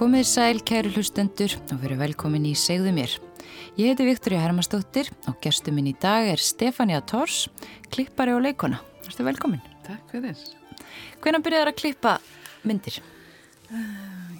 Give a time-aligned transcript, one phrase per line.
[0.00, 3.12] Komið sæl, kæru hlustendur og veru velkomin í Segðu mér.
[3.76, 7.50] Ég heiti Viktoria Hermannsdóttir og gestur minn í dag er Stefania Tors,
[7.92, 8.78] klippari og leikona.
[9.04, 9.60] Þú velkomin.
[9.84, 10.40] Takk fyrir.
[11.20, 12.14] Hvernig byrjaði það að klippa
[12.64, 12.96] myndir?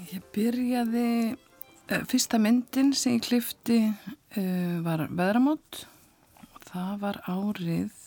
[0.09, 5.83] Ég byrjaði, uh, fyrsta myndin sem ég klifti uh, var veðramót
[6.41, 8.07] og það var árið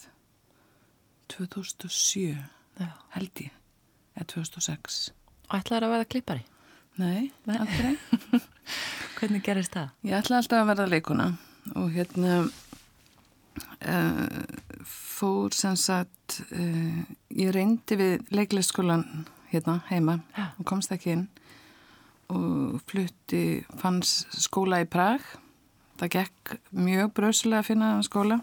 [1.35, 2.89] 2007 Já.
[3.13, 3.53] held ég,
[4.17, 4.99] eða 2006.
[5.53, 6.47] Ætlaði að verða klippari?
[7.01, 7.57] Nei, Nei.
[7.57, 7.97] aldrei.
[9.17, 9.89] Hvernig gerist það?
[10.05, 11.27] Ég ætla alltaf að verða leikuna
[11.79, 12.33] og hérna
[13.87, 14.41] uh,
[14.85, 17.01] fór sem sagt, uh,
[17.33, 19.05] ég reyndi við leikleikskólan
[19.53, 20.51] hérna heima Já.
[20.59, 21.25] og komst ekki inn
[22.33, 25.21] og flutti, fanns skóla í Prag.
[25.99, 28.39] Það gekk mjög bröðslega að finna skóla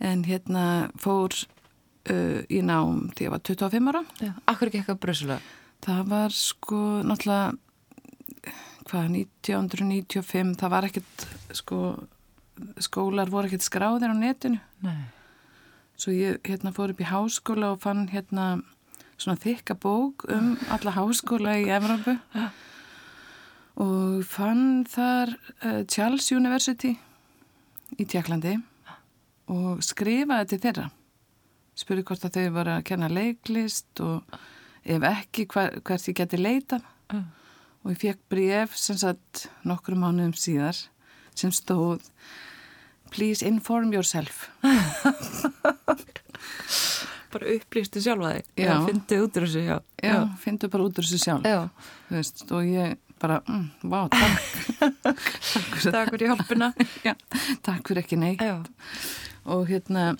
[0.00, 0.64] en hérna
[1.00, 4.04] fór uh, í nám því ég var 25 ára.
[4.20, 4.32] Já.
[4.48, 5.56] Akkur ekki eitthvað bröðsulega?
[5.80, 7.54] Það var sko náttúrulega
[8.90, 11.80] hvað, 1995 það var ekkert sko
[12.82, 14.60] skólar voru ekkert skráðir á netinu.
[14.84, 15.08] Nei.
[16.00, 18.62] svo ég hérna fór upp í háskóla og fann hérna
[19.20, 22.16] svona þykka bók um alla háskóla í Evrópu.
[23.80, 25.34] Og fann þar
[25.64, 26.94] uh, Charles University
[27.96, 28.56] í Tjekklandi
[29.50, 30.86] og skrifaði til þeirra.
[31.76, 34.40] Spurði hvort að þau voru að kenna leiklist og
[34.84, 37.20] ef ekki hver, hvert ég geti leitað Já.
[37.82, 40.78] og ég fekk bref sem sagt nokkru mánuðum síðar
[41.34, 42.08] sem stóð
[43.10, 44.48] Please inform yourself
[47.30, 48.46] Bara upplýstu sjálfa þig?
[48.58, 48.72] Já.
[48.88, 49.76] Fyndið út úr þessu, já.
[50.02, 51.46] Já, finndu bara út úr þessu sjálf
[52.10, 54.40] veist, og ég bara, mm, vá, takk
[55.94, 56.32] takk fyrir.
[57.06, 57.14] Já,
[57.62, 58.56] takk fyrir ekki nei Já.
[59.44, 60.14] og hérna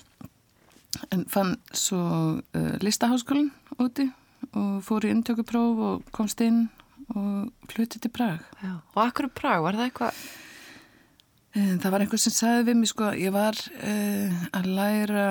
[1.11, 2.01] en fann svo
[2.39, 3.51] uh, listaháskólinn
[3.81, 4.07] úti
[4.51, 6.65] og fór í inntökupróf og komst inn
[7.15, 8.77] og flutti til Prag Já.
[8.95, 10.23] Og akkur er Prag, var það eitthvað?
[11.61, 15.25] En Það var einhver sem sagði við mig sko, ég var uh, að læra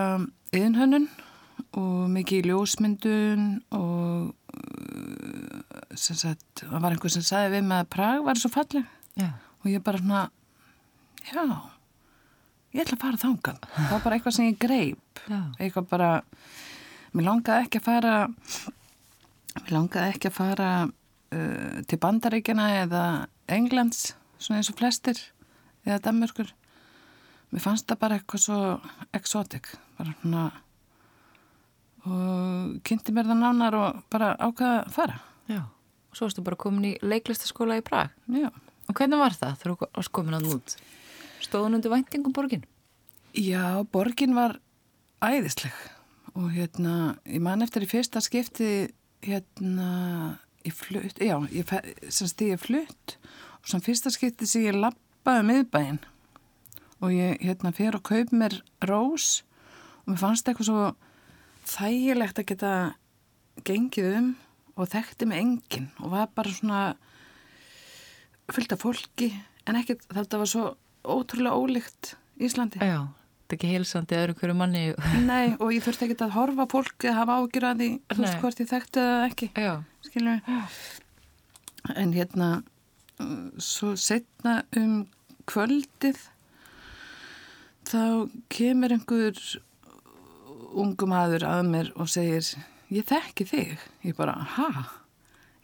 [0.53, 1.06] yðinhönnun
[1.78, 5.60] og mikið í ljósmyndun og uh,
[5.97, 8.84] sem sagt, það var einhver sem sagði við mig að Prag var svo falleg
[9.16, 9.31] Já.
[9.62, 10.27] og ég bara svona,
[11.31, 11.44] já,
[12.75, 13.65] ég ætla að fara þangað.
[13.77, 15.41] Það var bara eitthvað sem ég greip, Já.
[15.59, 16.10] eitthvað bara,
[17.16, 18.15] mér langaði ekki að fara,
[19.56, 23.05] mér langaði ekki að fara uh, til Bandaríkjana eða
[23.50, 25.21] Englands, svona eins og flestir,
[25.87, 26.53] eða Danmörkur.
[27.50, 28.59] Mér fannst það bara eitthvað svo
[29.16, 30.44] exotic, bara svona,
[32.06, 35.21] og kynnti mér það nánar og bara ákvaða að fara.
[35.50, 35.62] Já.
[36.10, 38.15] Og svo varstu bara komin í leiklistaskóla í Prag.
[38.31, 38.49] Já.
[38.91, 40.77] Og hvernig var það þegar þú varst komin að nút?
[41.41, 42.65] Stóðun undir væntingum borgin?
[43.39, 44.59] Já, borgin var
[45.22, 45.75] æðisleg
[46.34, 48.89] og hérna, ég man eftir í fyrsta skipti
[49.25, 49.88] hérna,
[50.66, 53.16] ég flutt, já, ég, fe- sem sagt ég flutt
[53.60, 56.00] og sem fyrsta skipti sem ég lappaði miðbæinn
[57.00, 59.42] og ég hérna fer og kaup mér rós
[60.04, 60.86] og mér fannst eitthvað svo
[61.70, 62.72] þægilegt að geta
[63.69, 64.30] gengið um
[64.80, 66.82] og þekkti mig enginn og var bara svona
[68.50, 69.30] fullt af fólki
[69.69, 70.64] en ekkert, þetta var svo
[71.04, 72.80] ótrúlega ólíkt Íslandi.
[72.80, 73.04] Já.
[73.50, 74.81] Þetta er ekki heilsandi öðru hverju manni.
[75.27, 78.69] Nei, og ég þurfti ekki að horfa fólk eða hafa því, þú veist hvort ég
[78.71, 79.72] þekkti það ekki, Já.
[80.06, 80.69] skilur við.
[81.98, 82.51] En hérna,
[83.59, 84.92] svo setna um
[85.51, 86.22] kvöldið,
[87.91, 88.04] þá
[88.54, 89.42] kemur einhver
[90.71, 92.54] ungu maður að mér og segir,
[92.95, 93.86] ég þekki þig.
[94.07, 94.71] Ég bara, ha?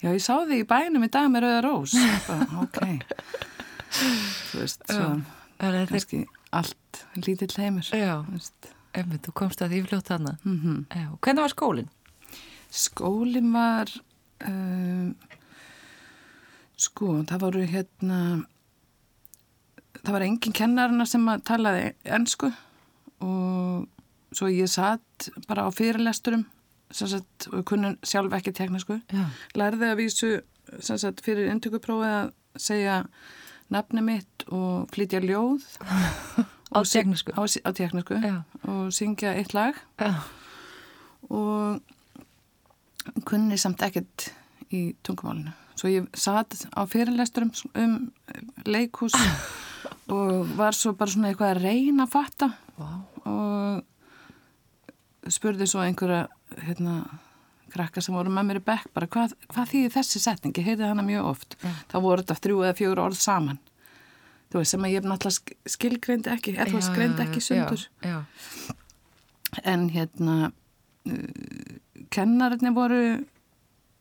[0.03, 1.95] Já, ég sá þig í bænum í dag með Rauða Rós.
[2.27, 2.81] Bara, ok.
[3.95, 5.13] Þú veist, svo
[5.63, 7.87] er kannski allt lítill heimur.
[7.91, 8.23] Já.
[8.97, 10.35] Emmið, þú komst að því fljótt hana.
[10.47, 10.85] Mm.
[11.13, 11.89] Og hvernig var skólinn?
[12.73, 13.91] Skólinn var,
[14.47, 15.11] um,
[16.79, 18.19] sko, það voru hérna,
[20.01, 21.85] það var engin kennarina sem að talaði
[22.17, 22.51] ennsku
[23.23, 23.87] og
[24.35, 26.45] svo ég satt bara á fyrirlesturum
[26.91, 28.99] sagt, og kunnum sjálf ekki teknisku.
[29.57, 30.31] Lærði að vísu
[30.79, 33.01] sagt, fyrir inntökuprófið að segja
[33.73, 35.65] nafni mitt og flytja ljóð.
[36.75, 37.31] Á teknísku?
[37.31, 38.43] Á, á teknisku Já.
[38.67, 40.13] og syngja eitt lag Já.
[41.31, 41.79] og
[43.23, 44.33] kunni samt ekkert
[44.75, 45.53] í tungumálinu.
[45.79, 48.11] Svo ég satt á fyrirlesturum um
[48.67, 49.15] leikhús
[50.17, 52.89] og var svo bara svona eitthvað að reyna að fatta Vá.
[53.23, 53.83] og
[55.31, 56.27] spurði svo einhverja
[56.67, 56.93] hérna,
[57.73, 60.87] krakka sem voru með mér í bekk bara hvað, hvað þýðir þessi setning, ég heyrði
[60.91, 61.57] hana mjög oft.
[61.91, 63.59] Þá voru þetta þrjú eða fjögur orð saman.
[64.51, 67.81] Þú veist sem að ég hef náttúrulega sk- skilgreind ekki, eða greind ekki sundur.
[68.05, 68.75] Já, já.
[69.73, 71.73] en hérna uh,
[72.15, 73.01] kennarinnir voru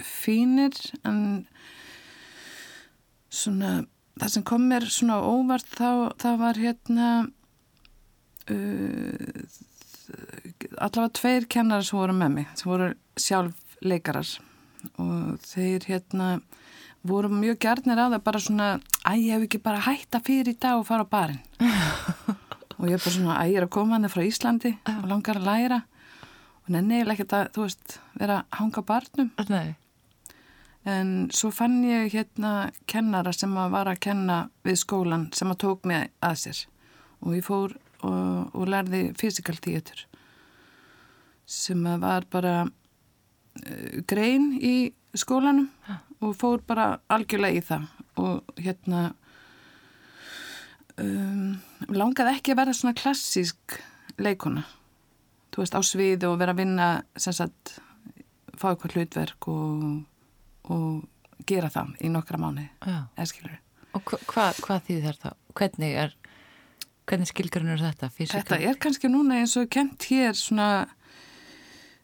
[0.04, 0.76] fínir
[1.08, 1.46] en
[3.32, 3.84] svona,
[4.20, 5.88] það sem kom mér svona óvart þá,
[6.20, 7.08] það var hérna
[8.50, 9.46] uh,
[10.76, 14.29] allavega tveir kennar sem voru með mig, sem voru sjálf leikarar.
[15.03, 16.29] Og þeir hérna
[17.06, 18.69] voru mjög gærnir á það bara svona,
[19.06, 21.43] æ, ég hef ekki bara hætta fyrir í dag og fara á barinn.
[22.76, 25.38] Og ég er bara svona, æ, ég er að koma hann frá Íslandi og langar
[25.41, 25.79] að læra.
[26.67, 29.31] Og nenniðilega ekkert að, þú veist, vera að hanga barnum.
[29.49, 29.76] Nei.
[30.87, 32.53] En svo fann ég hérna
[32.91, 34.37] kennara sem að var að kenna
[34.67, 36.61] við skólan sem að tók mig að sér.
[37.25, 40.05] Og ég fór og, og lærði physical theater
[41.46, 45.70] sem var bara uh, grein í skólanum
[46.20, 47.87] og fór bara algjörlega í það
[48.20, 49.02] og hérna
[51.00, 51.56] um,
[51.93, 53.78] langaði ekki að vera svona klassísk
[54.20, 54.64] leikona
[55.52, 57.76] þú veist á sviði og vera að vinna sem sagt
[58.56, 60.02] fá eitthvað hlutverk og,
[60.72, 63.62] og gera það í nokkra mánu eða skilur
[63.96, 65.31] Og hva, hva, hvað þýðir þetta?
[65.56, 66.10] Hvernig er,
[67.08, 68.10] hvernig skilgrunur þetta?
[68.12, 68.43] Physical?
[68.43, 70.66] Þetta er kannski núna eins og kent hér svona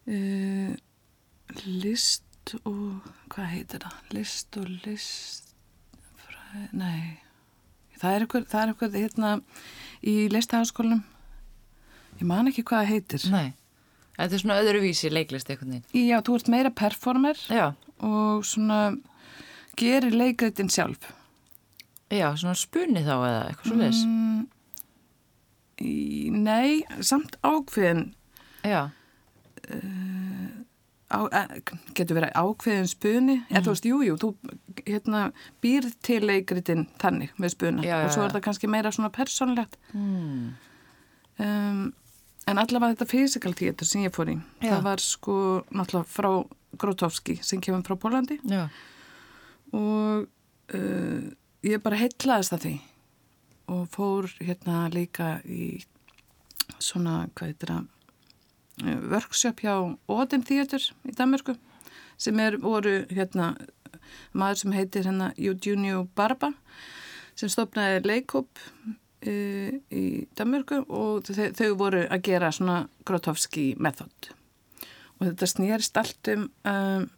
[0.08, 0.74] uh,
[1.66, 3.98] list og hvað heitir það?
[4.16, 5.52] List og list
[6.18, 7.18] fræ, nei
[8.02, 9.32] það er eitthvað, það er eitthvað hérna
[10.02, 11.02] í listaháskólanum
[12.18, 13.52] ég man ekki hvað það heitir Nei.
[14.12, 16.04] Þetta er svona öðruvísi leiklist einhvern veginn.
[16.10, 17.70] Já, þú ert meira performer Já.
[18.04, 18.80] og svona
[19.80, 21.06] gerir leikritin sjálf
[22.12, 24.02] Já, svona spunni þá eða eitthvað svo leis.
[24.04, 24.42] mm,
[26.42, 28.02] Nei, samt ákveðin
[28.66, 28.90] Já.
[31.12, 31.40] Á, e,
[31.96, 33.48] getur verið ákveðin spuni mm.
[33.50, 34.30] eða þú veist, jú, jú, þú
[34.86, 35.24] hérna,
[35.64, 39.78] býr til leikritin þannig með spuna Já, og svo er það kannski meira svona persónlegt
[39.92, 40.54] Mm.
[41.38, 41.82] um,
[42.48, 44.72] en allavega þetta physical theater sem ég fór í Já.
[44.74, 45.36] það var sko
[45.70, 46.30] náttúrulega frá
[46.80, 48.68] Grotowski sem kemur frá Pólandi Já.
[49.72, 50.26] og
[50.74, 51.22] uh,
[51.62, 52.74] ég bara heitlaðist að því
[53.72, 55.84] og fór hérna líka í
[56.82, 58.01] svona, hvað það uh,
[58.80, 59.74] workshop hjá
[60.10, 61.56] Odin Theater í Danmörku
[62.20, 63.52] sem er, voru hérna
[64.36, 66.52] maður sem heitir hérna Eugenio Barba
[67.38, 70.04] sem stopnaði leikóp uh, í
[70.38, 74.32] Danmörku og þau, þau voru að gera svona Grotowski method.
[75.18, 77.10] Og þetta snýrist allt um um,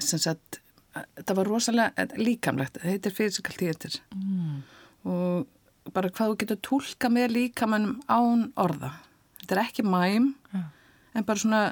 [0.00, 0.60] sem sagt
[0.94, 2.78] þetta var rosalega líkamlegt.
[2.78, 3.98] Þetta heitir physical theater.
[4.14, 4.62] Mm.
[5.04, 8.94] og bara hvað þú getur tólka með líkamannum án orða
[9.44, 10.62] þetta er ekki mæm Já.
[11.14, 11.62] en bara svona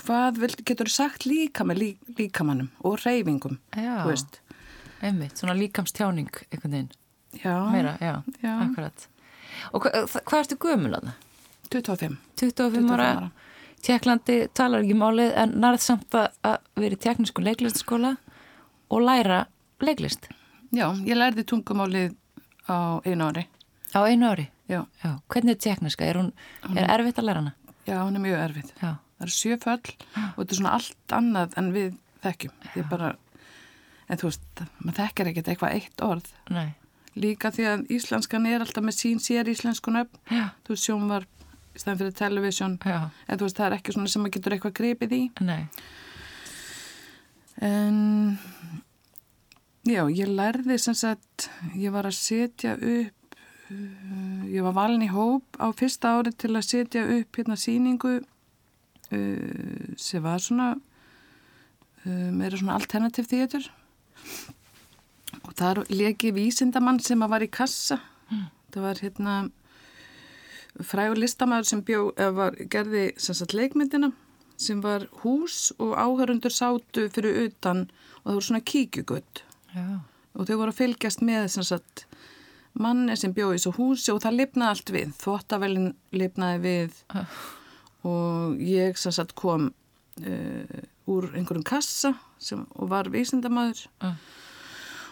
[0.00, 4.16] hvað vil, getur sagt líka með lí, líkamannum og reyfingum þú
[5.04, 6.92] Einmitt, svona líkamstjáning einhvern veginn.
[7.36, 8.22] já, Meira, já.
[8.40, 8.52] Já.
[8.64, 9.08] Akkurat.
[9.74, 11.18] Og hva, hvað ertu gömul að það?
[11.74, 13.30] 25 25 ára.
[13.84, 18.14] Tjekklandi talar ekki málið en narð samt að vera í teknísku leiklistaskóla
[18.88, 19.42] og læra
[19.84, 20.28] leiklist
[20.74, 22.14] já, ég lærði tungumálið
[22.70, 23.44] á einu ári
[23.94, 24.48] á einu ári.
[24.68, 25.10] já, Já.
[25.28, 26.04] Hvernig er tekníska?
[26.04, 26.32] Er hún,
[26.76, 27.52] er erfitt að læra hana?
[27.86, 28.90] já, hún er mjög erfið Já.
[29.18, 31.90] það eru sjö föll og þetta er svona allt annað en við
[32.24, 33.10] þekkjum ég bara,
[34.08, 36.70] en þú veist maður þekkar ekkert eitthvað eitt orð Nei.
[37.14, 40.48] líka því að íslenskan er alltaf með sín sér íslenskun upp Já.
[40.64, 41.28] þú veist sjónvarp
[41.76, 43.10] stæðan fyrir television Já.
[43.28, 45.62] en þú veist það er ekki svona sem maður getur eitthvað gripið í Nei.
[47.60, 48.38] en
[49.84, 53.12] já, ég lærði sem sagt, ég var að setja upp
[53.70, 59.94] ég var valin í hóp á fyrsta ári til að setja upp hérna síningu uh,
[59.96, 63.66] sem var svona uh, meira svona alternative theater.
[65.44, 68.00] Og þar leki vísindamann sem að var í kassa.
[68.74, 69.34] Það var hérna
[70.82, 74.10] frægur listamæður sem bjó, var, gerði sagt leikmyndina
[74.60, 77.86] sem var hús og áhörundur sátu fyrir utan
[78.22, 79.42] og það voru svona kíkjugutt
[79.74, 79.86] Já.
[80.34, 82.04] og þau voru að fylgjast með sagt
[82.80, 87.26] manni sem bjó í þessu húsi og það lifnaði allt við, þvóttavelin lifnaði við Ah.
[88.04, 89.68] og ég sem sagt kom
[90.20, 94.16] uh, úr einhverjum kassa sem, og var vísindamæður Ah.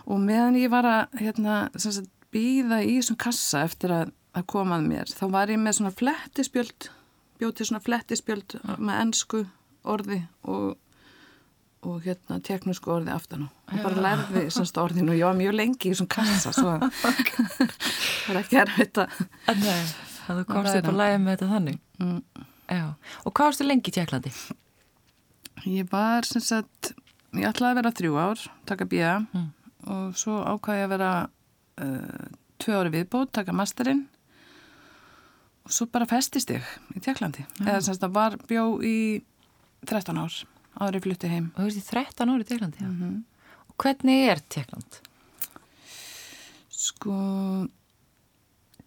[0.06, 4.78] og meðan ég var að hérna, sagt, býða í þessum kassa eftir að, að koma
[4.80, 6.88] að mér þá var ég með svona flettispjöld
[7.38, 9.44] bjóð til svona flettispjöld með ennsku
[9.84, 10.76] orði og
[11.82, 15.54] og hérna teknísku orði aftan á og bara lærði semst orðin og ég var mjög
[15.58, 19.16] lengi í þessum kassa svo að það er ekki erfitt að
[19.58, 19.82] Nei.
[20.22, 20.82] Það þú komst læra.
[20.84, 21.78] upp að læga með þetta þannig.
[21.98, 22.20] mm.
[23.26, 24.30] Og hvað varstu lengi í Tjekklandi?
[25.66, 26.92] ég var sem sagt
[27.34, 29.48] ég ætlaði að vera þrjú ár, taka bíða Mm.
[29.90, 31.10] og svo ákvaði ég að vera
[31.82, 32.30] uh,
[32.62, 34.04] tvö ári viðbót, taka masterinn
[35.66, 36.62] og svo bara festist ég
[36.96, 38.96] í Tjekklandi eða sem sagt að var bjó í
[39.90, 40.38] 13 ár
[40.80, 42.84] ég flutti heim Og þú veist í 13 ári í Tjekklandi.
[42.88, 43.20] mm
[43.72, 44.98] Og hvernig er Tjekkland?
[46.82, 47.16] Sko,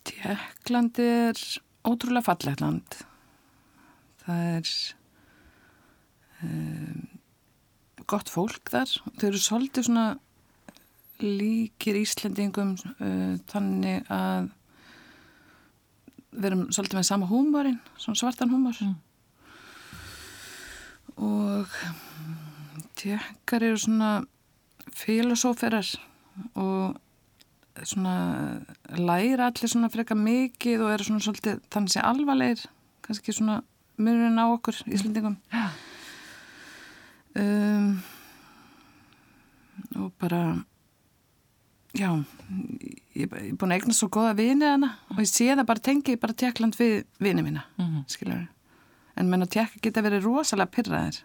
[0.05, 1.39] Tjekkland er
[1.85, 2.97] ótrúlega fallegt land.
[4.25, 4.71] Það er
[6.43, 7.01] um,
[8.09, 8.91] gott fólk þar.
[9.17, 10.05] Þau eru svolítið svona
[11.23, 14.51] líkir Íslendingum uh, þannig að
[16.35, 18.75] við erum svolítið með sama húmórin, svona svartan húmór.
[18.83, 18.95] Mm.
[21.15, 21.67] Og
[22.99, 24.11] tjekkar eru svona
[24.95, 25.87] filosóferar
[26.55, 26.95] og
[27.83, 28.15] svona
[28.95, 32.65] læra allir svona freka mikið og eru svona svolítið þannig sé alvarlegir
[33.05, 33.61] kannski svona
[33.97, 35.37] munurinn á okkur Íslendingum.
[37.35, 37.99] Um,
[39.95, 40.63] og bara
[41.95, 42.11] já
[43.15, 46.15] ég er búin að eigna svo góða vini hana og ég sé það bara tengi
[46.19, 48.03] bara tjekkland við vini mína Mm -hmm.
[48.07, 48.47] skilur
[49.17, 51.21] en menn að tjekka geta verið rosalega pyrraðir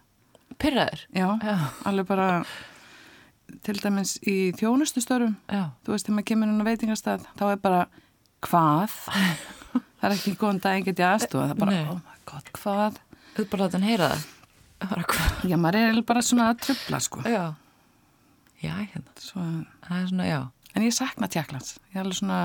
[0.61, 1.05] Pyrraður?
[1.15, 1.57] já, Já.
[1.89, 2.29] alveg bara
[3.67, 5.71] til dæmis í þjónustustörfum Já.
[5.87, 7.81] þú veist, þegar maður kemur inn á veitingastað þá er bara,
[8.47, 8.99] hvað
[10.01, 11.89] það er ekki góðan dag, get ég aðstofa það er bara, Nei.
[11.91, 14.23] oh my god, hvað Þú bara láta hann heyra það?
[15.51, 17.43] Já, maður er bara svona að trubla, sko Já.
[18.61, 19.13] Já, hérna.
[19.23, 19.43] Svo,
[19.87, 20.41] Það er svona, já.
[20.77, 22.41] en ég sakna tjekklands ég er alveg svona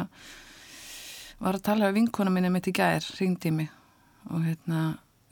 [1.44, 3.70] var að tala við vinkona minni mitt í gær ringdi mig
[4.32, 4.84] og hérna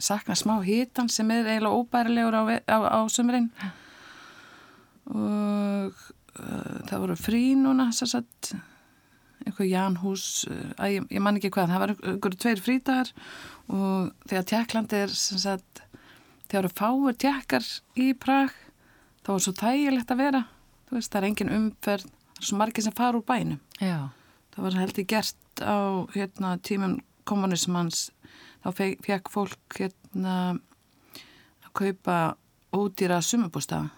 [0.04, 3.50] sakna smá hitan sem er eiginlega óbærilegur á, á, á sömurinn
[5.14, 8.54] og uh, það voru frí núna þess að
[9.44, 13.14] eitthvað Janhús uh, að ég, ég man ekki hvað, það var einhverju tveir frítagar
[13.72, 15.84] og þegar Tjekkland er sagt,
[16.50, 17.70] þegar eru fáir tjekkar
[18.00, 18.56] í Prag
[19.24, 20.44] þá er svo þægilegt að vera.
[20.88, 23.60] Þú veist, það er engin umferð það er svo margir sem fara úr bænum.
[23.80, 24.10] Já.
[24.54, 25.78] það var heldur gert á
[26.14, 28.10] hérna, tímum kommunismans
[28.64, 30.36] þá fe- fekk fólk hérna
[31.64, 32.18] að kaupa
[32.74, 33.90] ódýra sumabústaði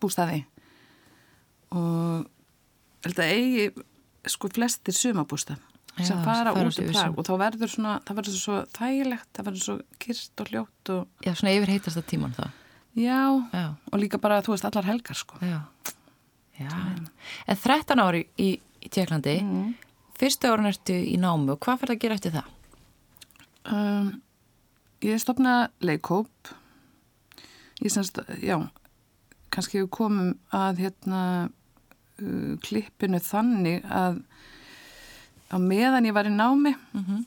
[0.00, 0.44] bústaði
[1.76, 2.26] og
[3.06, 3.66] held að eigi
[4.26, 5.60] sko flestir sumabústað
[6.04, 9.62] sem fara út í Prag og þá verður svona, það verður svo þægilegt, það verður
[9.64, 12.44] svo kyrst og hljótt og Já, svona yfir heitast að tíman þá.
[13.00, 13.20] já,
[13.54, 13.64] Já.
[13.92, 15.38] og líka bara, þú veist, allar helgar sko.
[15.40, 15.62] Já.
[16.60, 16.68] Já.
[17.48, 18.50] En 13 ári í,
[18.84, 19.72] í Tjekklandi, Mm.
[20.18, 22.44] fyrstu árun ertu í námu hvað fyrir að gera eftir það?
[23.66, 24.22] Um,
[25.02, 26.50] ég stopna leikhóp
[27.82, 28.60] ég semst, já
[29.50, 34.20] kannski við komum að hérna uh, klippinu þannig að
[35.50, 37.26] á meðan ég var í námi Mm -hmm.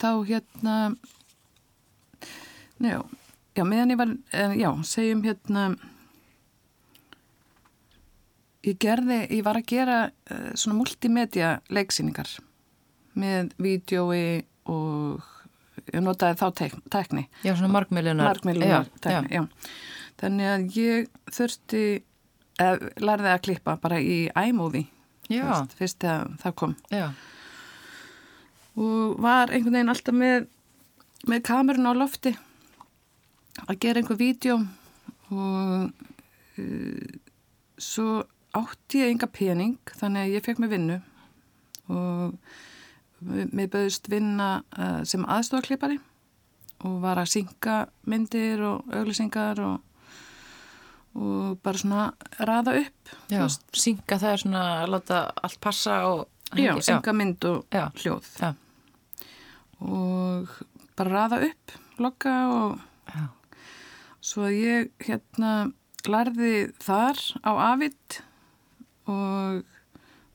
[0.00, 0.96] þá hérna
[2.80, 3.00] já,
[3.54, 5.76] já meðan ég var eh, já, segjum hérna
[8.64, 12.38] ég gerði, ég var að gera uh, svona multimedia leiksýningar
[13.14, 15.26] með vídjói og
[15.90, 18.30] ég notaði þá tek, tekni Já, svona markmiðlunar.
[18.30, 19.42] markmiðlunar já, já.
[20.20, 21.82] þannig að ég þurfti
[22.60, 24.86] eða, lærði að klippa bara í iMovie
[25.30, 25.44] Já.
[25.46, 27.06] fyrst, fyrst þegar það kom Já.
[28.76, 30.48] og var einhvern veginn alltaf með,
[31.30, 32.34] með kamerun á lofti
[33.66, 34.58] að gera einhver vídeo
[35.30, 35.90] og
[36.58, 37.18] uh,
[37.80, 38.24] svo
[38.58, 40.98] átti ég enga pening þannig að ég fekk mig vinnu
[41.90, 42.34] og
[43.20, 45.98] mér bauðist vinna uh, sem aðstofaklippari
[46.88, 47.76] og var að synga
[48.08, 49.80] myndir og auglisingar og,
[51.18, 52.06] og bara svona
[52.40, 53.44] raða upp Já,
[53.76, 56.28] synga það er svona að láta allt passa og...
[56.56, 57.84] Já, synga mynd og Já.
[58.00, 58.54] hljóð Já.
[59.86, 60.56] og
[60.98, 62.80] bara raða upp logga og
[63.12, 63.26] Já.
[64.24, 65.70] svo ég hérna
[66.08, 68.20] lærði þar á Avid
[69.10, 69.62] og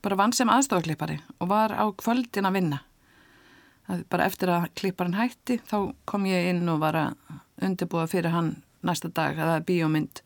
[0.06, 2.80] bara vann sem aðstofaklippari og var á kvöldin að vinna.
[3.90, 7.36] Að bara eftir að klipparinn hætti þá kom ég inn og var að
[7.66, 9.38] undirbúa fyrir hann næsta dag.
[9.38, 10.22] Eða bíómynd.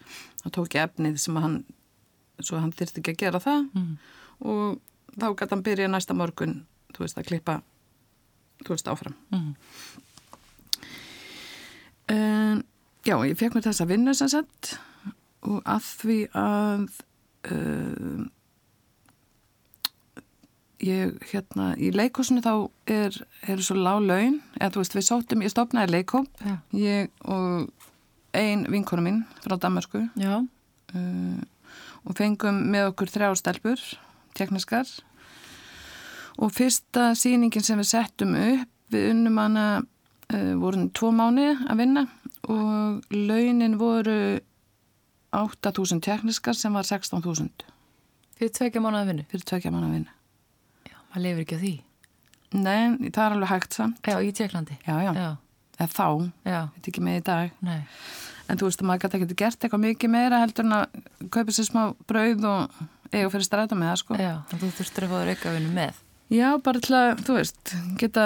[0.46, 1.58] Og tók ég efnið sem að hann
[2.40, 3.66] svo hann þyrsti ekki að gera það.
[3.76, 3.98] Mm.
[4.40, 4.80] og
[5.20, 6.62] þá gæti hann byrja næsta morgun
[6.96, 7.60] þú veist að klippa
[8.64, 9.16] þú veist áfram.
[9.34, 9.54] Mm.
[12.16, 12.62] um,
[13.08, 14.74] Já, ég fekk mér þessa vinnu sem sagt
[15.48, 16.82] og að því að
[17.52, 18.26] um,
[20.84, 22.54] ég hérna í leikúsinu þá
[22.90, 23.16] er,
[23.48, 24.40] er svo lág laun.
[24.60, 26.30] Eða þú veist við sóttum, ég stopnaði leikhóp.
[26.46, 26.58] Já.
[26.76, 27.70] ég og
[28.34, 31.40] ein vinkonu mín frá Danmarku uh,
[32.06, 33.86] og fengum með okkur þrjá stelpur,
[34.38, 34.90] tekniskar
[36.40, 41.82] og fyrsta sýningin sem við settum upp við unnum hana uh, voru tvo mánu að
[41.82, 42.06] vinna
[42.50, 44.40] og launin voru
[45.36, 47.68] 8.000 tekniskar sem var 16.000
[48.40, 49.28] Fyrir tvekja mánuða vinnu.
[49.30, 50.19] fyrir tvekja mánu að vinna
[51.10, 51.74] maður lifir ekki á því.
[52.50, 54.78] Nei, það er alveg hægt samt Já, í Tjekklandi.
[54.88, 55.30] Já, já, Já.
[55.78, 56.08] eða þá,
[56.48, 57.82] þetta ekki með í dag Nei.
[58.50, 61.54] En þú veist að maður gæti ekki gert eitthvað mikið meira heldur en að kaupa
[61.54, 62.80] sér smá brauð og
[63.14, 64.18] eiga fyrir stræta með það sko.
[64.18, 66.00] Já, að þú þurftur að fá þér aukavinnu með.
[66.34, 68.26] Já, bara til að, þú veist, geta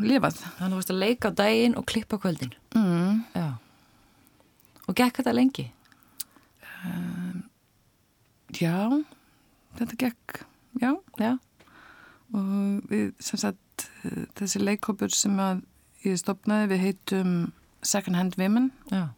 [0.00, 0.36] lifað.
[0.42, 2.52] Þannig að þú varst að leika á daginn og klippa kvöldin.
[2.76, 3.22] Mm.
[3.32, 3.46] Já.
[4.86, 5.66] Og gekk þetta lengi?
[8.60, 8.76] Já,
[9.80, 10.40] þetta gekk,
[10.80, 10.92] já.
[11.20, 11.32] Já.
[12.34, 15.36] Og við, sem sagt, eh, þessi leikópur sem
[16.04, 17.30] ég stopnaði, við heitum
[17.86, 18.72] Second Hand Women.
[18.90, 19.08] Já.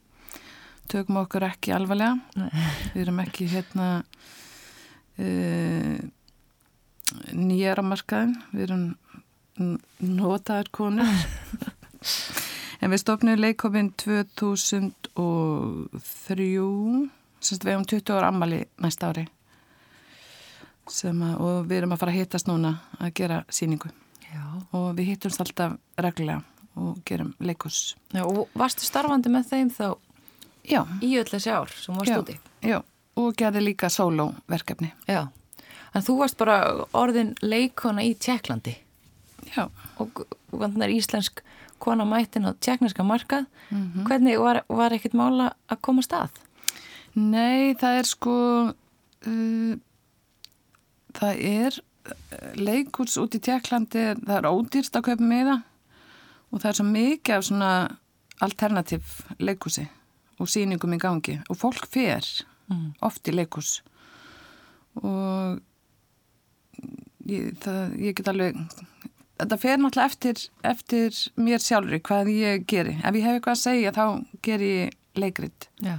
[0.89, 2.19] Tökum okkur ekki alvarlega.
[2.37, 2.51] Nei.
[2.95, 3.89] Við erum ekki hérna
[5.21, 5.99] uh,
[7.37, 8.37] nýjara markaðin.
[8.55, 8.87] Við erum
[10.01, 11.05] notaðar konur.
[12.81, 14.93] en við stopnum leikópin 2003,
[17.43, 19.25] semst við hefum 20 ára ammali næsta ári.
[20.89, 23.91] Að, og við erum að fara að hittast núna að gera síningu.
[24.29, 24.45] Já.
[24.77, 26.43] Og við hittumst alltaf reglulega
[26.79, 27.97] og gerum leikurs.
[28.15, 29.87] Já, og varstu starfandi með þeim þá
[30.69, 32.37] Já, í öll þessi ár sem varst úti?
[32.63, 32.81] já.
[33.19, 34.93] Og gerði líka sólóverkefni.
[35.09, 35.27] Já.
[35.97, 36.59] En þú varst bara
[36.95, 38.77] orðin leikona í Tjekklandi
[39.57, 39.65] Já.
[39.99, 40.21] og
[40.53, 41.41] þannig er íslensk
[41.83, 43.47] kona mættin á tjekkneska markað.
[44.07, 46.39] Hvernig var, var ekkert mála að koma að stað?
[47.19, 48.35] Nei, það er sko
[48.69, 49.73] uh,
[51.19, 55.65] það er uh, leikurs út í Tjekklandi það er ódýrst að kaupa með það
[56.49, 57.71] og það er svo mikið af svona
[58.47, 59.85] alternativ leikursi
[60.39, 62.25] og sýningum í gangi og fólk fer
[62.69, 62.91] Mm.
[63.01, 63.79] oft í leikurs
[65.01, 65.55] og
[67.25, 68.59] ég, það, ég get alveg
[69.39, 72.97] þetta fer náttúrulega eftir, eftir mér sjálfur hvað ég geri.
[73.01, 74.05] Ef ég hef eitthvað að segja þá
[74.45, 75.69] ger ég leikrit.
[75.81, 75.97] Já.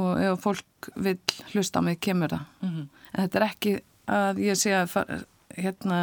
[0.00, 1.18] og ef fólk vil
[1.52, 2.48] hlusta á mig kemur það.
[2.64, 3.72] Mm en þetta er ekki
[4.10, 5.20] að ég sé að fara,
[5.56, 6.00] hérna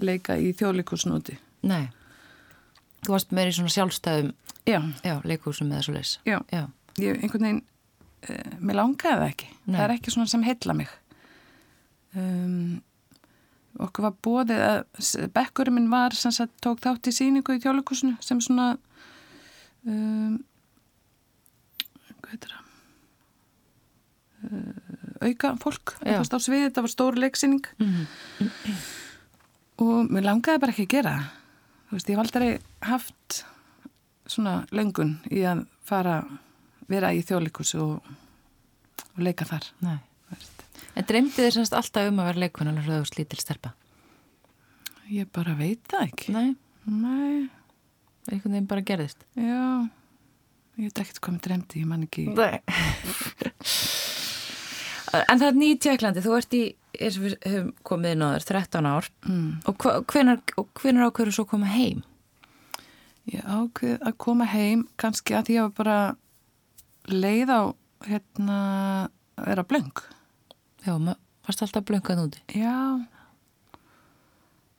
[0.00, 1.90] leika í þjóðleikusnúti Nei.
[3.04, 4.30] Þú varst meira í svona sjálfstæðum
[4.68, 6.18] já, já, leikúsum eða svo leis.
[6.28, 6.64] já, Já.
[7.00, 7.62] ég einhvern veginn
[8.28, 9.76] uh, mér langaði það ekki Nei.
[9.78, 10.90] það er ekki svona sem heilla mig
[12.16, 12.80] um,
[13.80, 18.16] okkur var bóðið að bekkurinn minn var sem sagt tók þátt í síningu í þjóðleikusinu
[18.24, 18.72] sem svona
[19.86, 20.40] um,
[22.20, 22.64] hvað heitir það
[24.50, 24.89] uh,
[25.20, 28.06] auka fólk stáð sviðið, þetta var stór leiksýning Mm
[29.80, 31.12] og mér langaði bara ekki að gera
[31.88, 32.48] þú veist, ég hef aldrei
[32.84, 33.38] haft
[34.30, 36.18] svona löngun í að fara
[36.90, 38.10] vera í þjóðleikus og,
[39.14, 39.96] og leika þar Nei.
[40.98, 43.72] En dreymdi þér semst alltaf um að vera leikona alveg rauðust lítil stelpa?
[45.10, 46.50] ég bara veit það ekki Nei.
[46.84, 47.48] nei,
[48.30, 49.24] Einhvern veginn bara gerðist.
[49.34, 49.88] já
[50.76, 52.60] ég veit ekkert hvað mér dremdi, ég man ekki Nei.
[55.16, 56.62] en það er nýtt Tjekklandi, þú ert í,
[56.98, 59.50] eins og við höfum komið inn á þér, 13 ár mm.
[59.70, 62.04] og hvenær ákveður svo að koma heim?
[63.30, 65.98] ég ákveð að koma heim kannski að ég var bara
[67.10, 67.62] leið á
[68.08, 68.58] hérna
[69.36, 70.02] að vera blöng
[70.80, 72.40] Já, varst alltaf blöngað úti.
[72.56, 72.76] já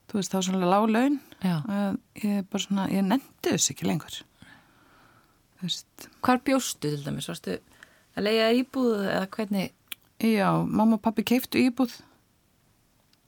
[0.10, 4.22] þú veist, þá var svona lág laun ég bara svona, ég nefndi þess ekki lengur
[5.62, 7.28] Hvar bjóstu til dæmis?
[7.30, 7.60] Varstu
[8.18, 9.74] að leiða íbúð eða hvernig?
[10.22, 11.94] Já, mamma og pappi keiftu íbúð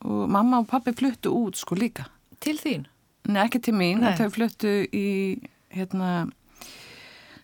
[0.03, 2.05] og mamma og pappi fluttu út sko líka
[2.43, 2.85] Til þín?
[3.31, 4.17] Nei, ekki til mín, Nei.
[4.19, 5.39] þau fluttu í
[5.71, 6.29] hérna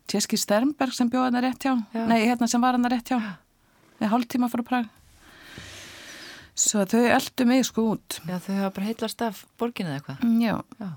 [0.09, 2.05] Tjeski Sternberg sem bjóða hana rétt hjá Já.
[2.09, 3.19] nei, hérna sem var hana rétt hjá
[3.99, 4.89] með hálftíma frá Prag
[6.59, 10.25] svo þau eldu mig sko út Já, þau hafa bara heitlast af borginu eða eitthvað.
[10.25, 10.89] Mm, já, Já.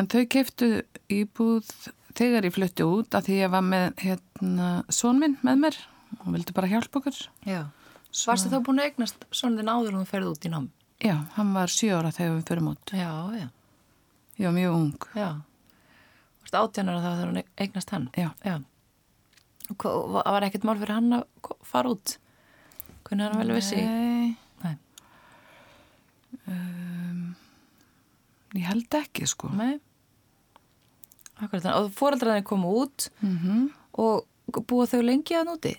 [0.00, 0.70] en þau keiftu
[1.12, 1.68] íbúð
[2.16, 5.76] þegar ég fluttu út að því ég var með hérna són minn með mér
[6.24, 7.66] og vildi bara hjálpa okkur Já.
[8.12, 10.68] Svo- Varstu þá búin að eignast svona þinn áður og þú ferði út í nám?
[11.04, 13.48] Já, hann var sjö ára þegar við fyrir út Já, já.
[14.38, 15.28] ég var mjög ung Já.
[16.40, 18.08] Varstu átjánar að það þegar hún eignast hann?
[18.16, 18.30] Já.
[18.44, 18.56] Já.
[19.76, 21.24] Hvað- var ekkert mál fyrir hann að
[21.66, 22.16] fara út?
[23.04, 23.76] Hvernig hann vel vissi?
[23.76, 24.76] Nei, Nei.
[28.56, 29.76] ég held ekki sko Nei.
[31.36, 31.76] Akkurat þannig.
[31.84, 34.26] Og fóreldrarnir komu út mm og
[34.68, 35.70] búa þau lengi að núti?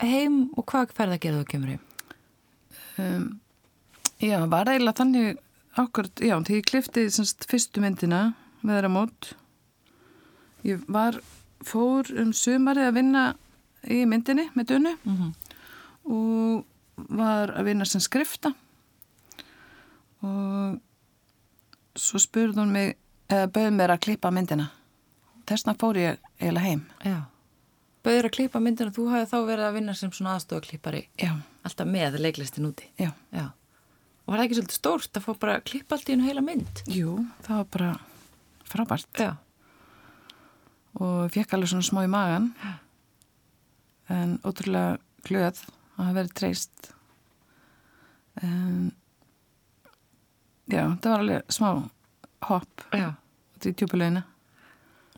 [0.00, 1.82] heim og hvað ferð að gera þú kemur heim?
[3.04, 3.26] um,
[4.24, 5.36] já, var eiginlega þannig
[5.78, 9.30] ákvörð, já, því ég klifti semst fyrstu myndina með þeirra mót
[10.66, 11.20] ég var
[11.64, 13.22] fór um sumarið að vinna
[13.88, 15.32] í myndinni með dunu Mm -hmm.
[16.04, 16.64] og
[17.08, 18.52] var að vinna sem skrifta
[20.22, 20.78] og
[21.96, 22.96] svo spurði hún mig
[23.30, 24.70] eða bauði mér að klippa myndina
[25.46, 27.22] þessna fór ég eiginlega heim Já.
[28.04, 31.32] Bauður að klippa myndina, þú hafði þá verið að vinna sem svona aðstofaklippari já,
[31.64, 32.88] alltaf með leiklistin úti.
[32.98, 33.50] já, Já.
[34.30, 36.82] Var það ekki svolítið stórt að fá bara að klippa allt í einu heila mynd?
[36.86, 37.90] jú, það var bara
[38.70, 39.30] frábært Já.
[41.02, 42.46] og fekk alveg svona smá í magan
[44.10, 45.62] en ótrúlega glöð að
[45.98, 46.90] hafa verið treyst
[48.42, 48.92] en
[50.70, 51.70] já, það var alveg smá
[52.48, 53.08] hopp Já.
[53.56, 54.24] út í tjúpulegina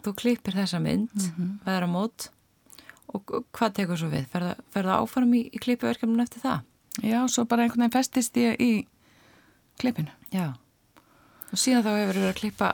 [0.03, 1.51] Þú klippir þessa mynd, mm Mhm.
[1.63, 2.25] veðra mót
[3.15, 3.23] og
[3.55, 4.25] hvað tekur svo við?
[4.33, 6.63] Ferða, ferða áfram í, í klippiverkefninu eftir það?
[7.03, 8.87] já, svo bara einhvern veginn festist ég í
[9.81, 10.53] klippinu Já.
[11.53, 12.71] Og síðan þá hefur verið að klippa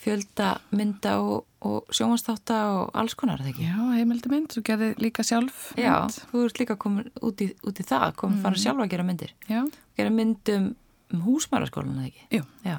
[0.00, 3.66] fjölda mynda og, og sjómanstáta og alls konar, það ekki?
[3.68, 6.20] já, heimildamind, svo gerði líka sjálf Já, mynd.
[6.32, 8.44] þú ert líka komin út í, út í það, komin mm.
[8.46, 9.34] fara sjálfa að gera myndir.
[9.50, 9.60] já,
[10.00, 10.70] Gera mynd um,
[11.12, 12.24] um húsmæraskólan, eða ekki?
[12.38, 12.78] jú, Já,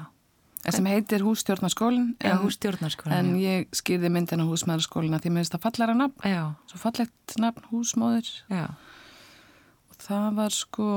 [0.74, 3.14] sem heitir hússtjórnarskólin Já en, hússtjórnarskólan.
[3.18, 7.70] en ég skýrði myndina húsmaðurskólina því mér finnst það fallara nafn Já, svo fallegt nafn
[7.70, 8.66] húsmóður já,
[9.90, 10.88] og það var sko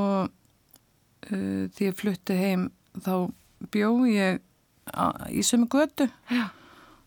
[1.32, 3.32] uh, því ég flutti heim þá
[3.74, 4.42] bjó ég
[5.34, 6.08] í sömu götu.
[6.30, 6.50] Já,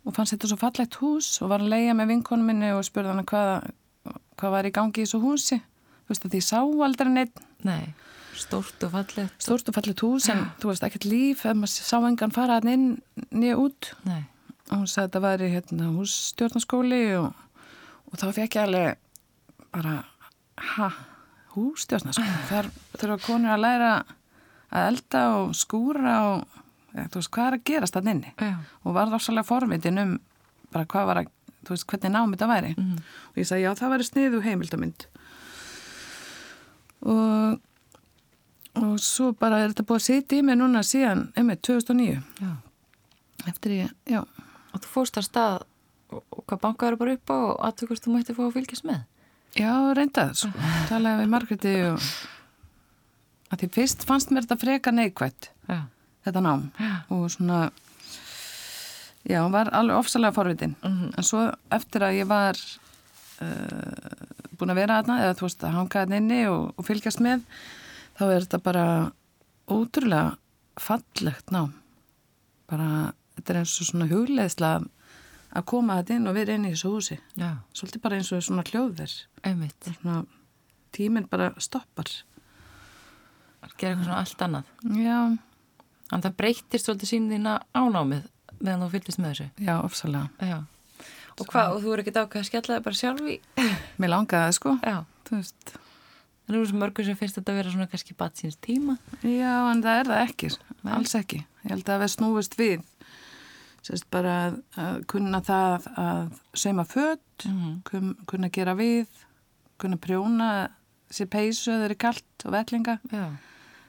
[0.04, 3.12] og fannst þetta svo fallegt hús og var að leia með vinkonum minni og spurði
[3.12, 3.68] hana hvað,
[4.40, 5.60] hvað var í gangi í þessu húsi.
[5.60, 7.92] Þú veist að því sá aldrei neitt nei,
[8.38, 9.34] stórt og fallegt.
[9.42, 12.72] stórt og fallegt hús en þú veist ekkert líf ef maður sá engan fara hann
[12.72, 12.86] inn
[13.28, 13.92] nýja út.
[14.08, 14.22] Nei,
[14.70, 17.28] og hún sagði að þetta væri hérna hússtjórnarskóli og,
[18.08, 19.04] og þá fekk ég alveg
[19.74, 19.94] bara
[20.74, 20.88] ha,
[21.58, 23.92] hússtjórnarskóli þar þurfa konur að læra
[24.68, 26.58] að elda og skúra og
[26.94, 28.34] þú veist hvað er að gerast þann inni?
[28.36, 30.18] Já, og var það svolítið forvitin um
[30.72, 31.30] bara hvað var að,
[31.64, 32.74] þú veist hvernig námið þetta væri.
[32.76, 32.98] Mhm.
[33.30, 35.08] og ég sagði já það væri sniðu heimildamind
[37.08, 37.60] og
[38.78, 42.50] og svo bara er þetta búið að sitja í mig núna síðan, emið, 2009 já.
[43.50, 44.20] eftir ég, já.
[44.72, 45.56] Og þú fórst að stað
[46.12, 49.00] og, og hvað bankaður bara upp á og aðtökust þú mætti fá að fylgjast með?
[49.56, 50.50] Já, reynda, sko.
[50.90, 52.02] Talaði við Margreti og
[53.48, 55.78] að því fyrst fannst mér þetta freka neikvætt, Já,
[56.26, 57.60] þetta nám já, og svona,
[59.24, 60.76] já, var alveg ofsalega forvitin.
[60.82, 61.14] Mhm.
[61.16, 62.60] En svo eftir að ég var
[63.40, 64.26] uh,
[64.58, 67.46] búin að vera aðna, eða þú veist að hanga aðna inni og, og fylgjast með,
[68.18, 68.86] þá er þetta bara
[69.68, 70.36] ótrúlega
[70.78, 71.72] fallegt nám.
[72.68, 74.72] Bara, þetta er eins og svona hugleðsla
[75.56, 77.18] að koma þetta inn og vera inn í þessu húsi.
[77.36, 80.26] já, Svolítið bara eins og svona hljóðverð.
[80.92, 82.08] tíminn bara stoppar
[83.78, 84.64] Gera eitthvað svona allt annað.
[85.04, 85.38] já,
[86.12, 88.28] En það breytist svolítið sín þína ánámið
[88.64, 89.48] meðan þú fylgist með þessu.
[89.60, 90.64] já, ofsalega Já.
[91.38, 93.36] Og hvað, og þú er ekki dákað að skella það bara sjálf í?
[94.00, 94.96] mér langaði það sko Já.
[95.28, 95.74] þú veist,
[96.48, 98.94] En nú er þessu mörgur sem finnst þetta að vera svona kannski bat síns tíma.
[99.20, 100.48] já, en það er það ekki
[100.96, 102.78] alls ekki, ég held að það við snúist við
[103.88, 106.22] sérst bara að, að kunna það að
[106.64, 107.82] sauma fött Mm.
[107.86, 109.06] kun, kunna gera við
[109.78, 110.46] kunna prjóna
[111.14, 113.26] sér peysu eða þeir eru kalt og vellinga Já,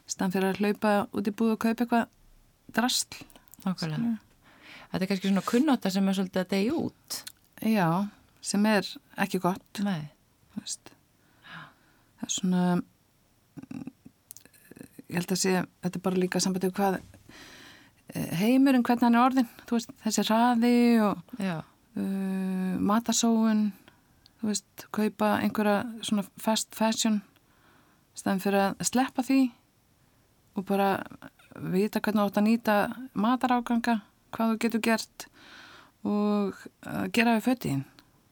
[0.05, 2.05] stann fyrir að hlaupa út í búð og kaupa eitthvað
[2.77, 3.23] drastl
[3.65, 4.11] nákvæmlega.
[4.91, 7.17] Þetta er kannski svona kunnáta sem er svolítið að degja út.
[7.65, 7.87] já,
[8.41, 8.85] sem er
[9.25, 10.11] ekki gott Nei.
[10.61, 13.85] það er svona mm,
[15.09, 16.99] ég held að sé þetta er bara líka sambandið hvað
[18.13, 23.69] eh, heimurinn hvernig hann er orðin veist, þessi hraði og uh, matasóun
[24.39, 27.21] þú veist, kaupa einhverja svona fast fashion
[28.17, 29.41] staðan fyrir að sleppa því
[30.57, 30.91] og bara
[31.73, 32.77] vita hvernig þú átt að nýta
[33.13, 33.99] mataráganga
[34.35, 35.29] hvað þú getur gert
[36.07, 36.55] og
[36.87, 37.85] uh, gera við fötin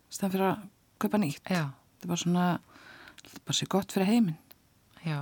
[0.10, 0.66] staðan fyrir að
[1.04, 2.50] kaupa nýtt já, þetta er bara svona
[3.22, 4.38] þetta er bara sér gott fyrir heiminn
[5.08, 5.20] já.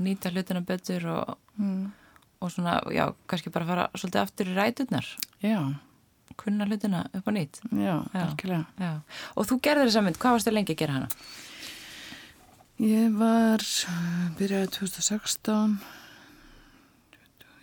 [0.00, 1.90] Nýta hlutina betur og, mm.
[2.40, 5.06] Og svona, já, kannski bara fara svolítið aftur í ræturnar.
[5.44, 5.60] já,
[6.40, 7.60] kunna hlutina upp á nýtt.
[7.70, 8.64] Já, Já.
[8.78, 8.92] Já.
[9.36, 11.08] Og þú gerðir þessa mynd, hvað varstu lengi að gera hana?
[12.80, 15.74] Ég var, uh, byrjaði 2016,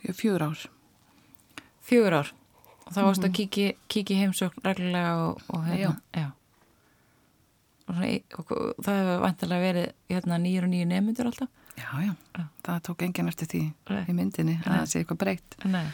[0.04, 0.66] ég er fjör ár.
[1.88, 2.34] Fjögur ár.
[2.86, 5.96] Og þá varstu að kíkja kíki heimsókn reglulega og, og hérna.
[6.14, 6.28] Já.
[7.88, 8.54] Og, svona, og,
[8.86, 11.66] það hefur vantilega verið hérna nýjur og nýjur nefnundur alltaf?
[11.78, 12.44] Já, já, Já.
[12.66, 13.62] það tók enginn eftir því
[13.94, 14.04] Nei.
[14.10, 14.78] í myndinni, að Nei.
[14.80, 15.58] það sé eitthvað breytt.
[15.70, 15.86] Nei.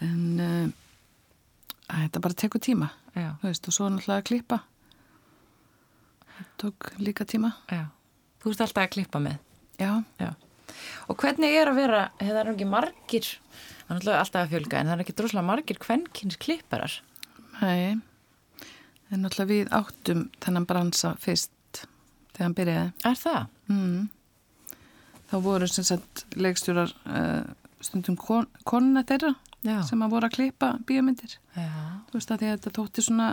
[0.00, 0.72] En uh,
[1.92, 2.88] þetta bara tekur tíma,
[3.44, 4.58] veist, og svo náttúrulega að klippa.
[6.36, 7.52] Það tók líka tíma.
[7.70, 7.86] já.
[8.40, 9.38] Þú ert alltaf að klippa með.
[9.80, 9.90] Já,
[10.20, 10.30] Já.
[11.10, 14.78] Og hvernig er að vera, það er ekki margir, það er náttúrulega alltaf að fjölga,
[14.80, 16.94] en það er ekki droslega margir kvenkins klipparar.
[17.60, 17.96] hei,
[19.10, 21.82] en náttúrulega við áttum þennan bransa fyrst
[22.32, 22.92] þegar hann byrjaði.
[23.10, 23.48] Er það?
[23.68, 24.08] Mm.
[25.30, 27.44] Þá voru sem sagt leikstjórar uh,
[27.80, 29.82] stundum kon, konuna þeirra Já.
[29.86, 31.36] sem að voru að klippa bíómyndir.
[31.56, 31.68] Já.
[32.10, 33.28] Þú veist að því að þetta þótti svona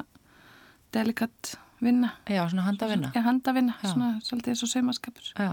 [0.93, 3.11] delikat vinna, Já, svona handavinna.
[3.13, 3.89] eða handavinna, Já.
[3.93, 5.33] svona svolítið eins og saumaskapur.
[5.37, 5.51] Já.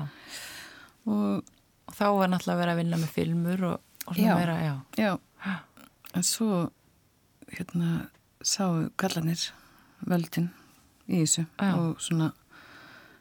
[1.06, 1.42] Og
[1.84, 4.36] Og þá er náttúrulega verið að vinna með filmur og, og svona Já.
[4.38, 4.74] meira, já.
[4.96, 5.18] já,
[6.16, 6.70] en svo
[7.52, 8.06] hérna
[8.40, 9.42] sáu kallanir
[10.08, 10.46] völdin
[11.06, 11.74] í þessu Já.
[11.76, 12.30] og svona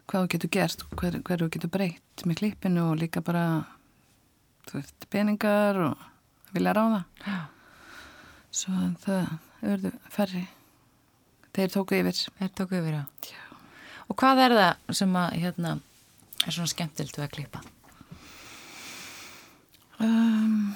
[0.07, 3.43] hvað þú getur gert og hver, hver þú getur breytt með klippinu og líka bara
[4.69, 6.03] þú veist, peningar og
[6.55, 7.37] vilja ráða Já.
[8.53, 9.31] svo að það
[9.63, 10.43] verður færri
[11.53, 13.03] þeir tóku yfir Þeir tóku yfir, já.
[13.31, 13.41] Já.
[14.11, 15.75] Og hvað er það sem að, hérna,
[16.43, 17.61] er svona skemmtilt við að klippa?
[20.03, 20.73] um,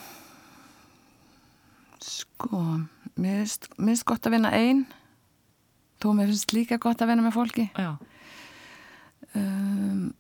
[2.04, 2.62] sko
[3.18, 4.86] mér finnst, gott að vinna ein
[6.02, 7.96] þó mér finnst líka gott að vinna með fólki Já.
[9.36, 10.14] Um,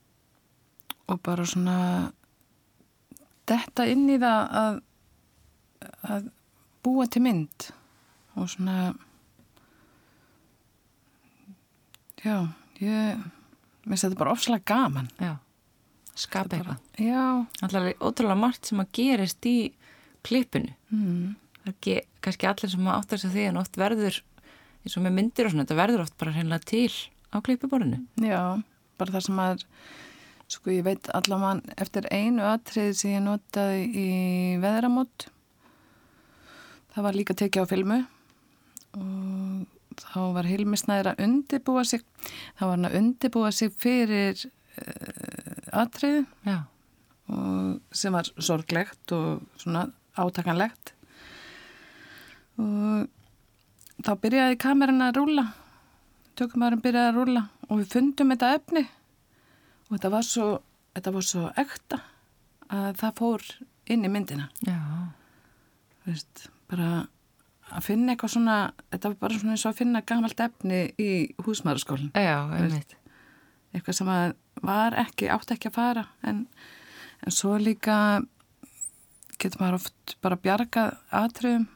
[1.08, 1.78] og bara svona
[3.48, 4.80] detta inn í það að,
[6.12, 6.30] að
[6.84, 7.70] búa til mynd
[8.38, 8.93] og svona
[12.24, 12.38] já,
[12.82, 13.17] ég
[13.88, 15.36] mér finnst þetta bara ofslega gaman Já.
[16.17, 16.80] Skapa eitthvað.
[16.98, 17.24] já,
[17.62, 19.58] Alltaf ótrúlega margt sem að gerist í
[20.26, 20.74] klippinu.
[20.89, 24.17] mm, er ekki, kannski allir sem áttar sig á því en oft verður,
[24.84, 26.89] eins og með myndir og svona, þetta verður oft bara hreinlega til
[27.32, 28.02] á klippiborinu.
[28.17, 28.41] já
[28.98, 29.66] bara það sem að
[30.48, 34.12] sko ég veit allavega eftir einu atrið sem ég notaði í
[34.64, 35.28] veðramót
[36.94, 37.98] það var líka tekið á filmu
[38.98, 39.66] og
[39.98, 42.06] þá var Hilmi Snæður að undibúa sig
[42.58, 46.58] þá var hann að undibúa sig fyrir uh, atrið Já.
[47.34, 50.94] og sem var sorglegt og svona átakanlegt
[52.58, 53.08] og
[54.06, 55.48] þá byrjaði kameran að rúla
[56.38, 58.84] tökumæðurinn byrjaði að rúla og við fundum þetta efni.
[59.88, 60.47] Og þetta var svo,
[60.97, 62.00] þetta var svo ekta
[62.67, 63.45] að það fór
[63.93, 64.50] inn í myndina.
[66.08, 66.89] Veist, bara
[67.67, 68.58] að finna eitthvað svona
[68.93, 71.12] þetta var bara svona eins og að finna gamalt efni í
[71.43, 72.13] húsmaðurskólinn
[73.76, 74.12] eitthvað sem
[74.63, 76.04] var ekki, átti ekki að fara.
[76.23, 76.45] En,
[77.21, 77.97] en svo líka
[79.38, 81.67] getur maður oft bara bjargað atriðum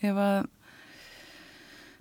[0.00, 0.48] ef að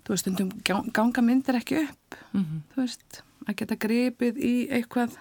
[0.09, 4.53] þú veist, stundum gang- ganga myndir ekki upp Mm þú veist, að geta gripið í
[4.73, 5.13] eitthvað.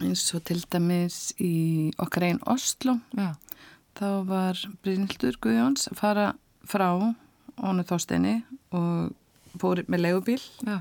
[0.00, 3.34] Eins og til dæmis í okkar einn Oslo Já.
[3.94, 6.26] þá var Brynildur Guðjóns að fara
[6.64, 6.86] frá
[7.60, 9.12] Ónu Þorsteini og
[9.60, 10.40] fór með leigubíl.
[10.64, 10.80] Já.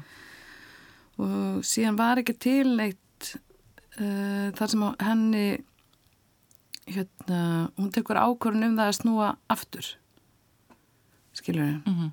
[1.19, 3.33] og síðan var ekki til neitt
[3.99, 5.47] uh, þar sem henni
[6.89, 9.89] hérna, hún tekur ákvörðun um það að snúa aftur.
[11.35, 12.11] Skilur við Mm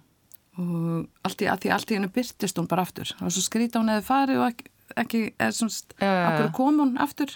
[0.56, 3.80] og allt í, að því allt í hennu byrtist hún bara aftur og svo skrýta
[3.80, 6.12] hún eða farið og ekki, ekki eða svona, já.
[6.30, 7.32] okkur kom hún aftur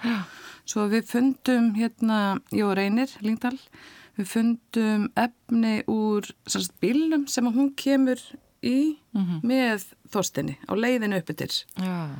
[0.70, 2.20] svo við fundum hérna
[2.54, 3.56] Jó Reynir, Lingdal
[4.18, 8.20] við fundum efni úr sagt, bílnum sem hún kemur
[8.62, 9.40] í Mhm.
[9.42, 12.10] með Þorstinni á leiðinu uppbyttir Já.